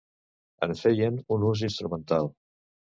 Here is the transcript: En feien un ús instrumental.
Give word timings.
En 0.67 0.73
feien 0.81 1.21
un 1.37 1.47
ús 1.51 1.65
instrumental. 1.71 2.37